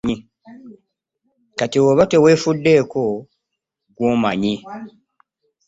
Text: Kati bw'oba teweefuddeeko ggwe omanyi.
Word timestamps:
Kati 1.57 1.77
bw'oba 1.81 2.03
teweefuddeeko 2.11 3.03
ggwe 3.91 4.05
omanyi. 4.13 4.53